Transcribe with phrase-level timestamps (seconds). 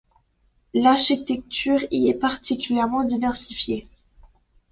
[0.73, 3.87] L'architecture y est particulièrement diversifiée.